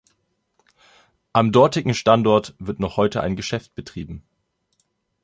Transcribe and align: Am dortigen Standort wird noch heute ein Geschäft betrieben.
Am 1.31 1.51
dortigen 1.51 1.93
Standort 1.93 2.55
wird 2.57 2.79
noch 2.79 2.97
heute 2.97 3.21
ein 3.21 3.35
Geschäft 3.35 3.75
betrieben. 3.75 4.23